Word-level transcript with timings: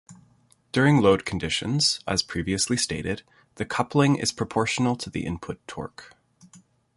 During 0.71 0.97
load 0.99 1.25
conditions, 1.25 1.99
as 2.07 2.23
previously 2.23 2.75
stated, 2.75 3.21
the 3.57 3.65
coupling 3.65 4.15
is 4.15 4.31
proportional 4.31 4.95
to 4.95 5.11
the 5.11 5.27
input 5.27 5.59
torque. 5.67 6.15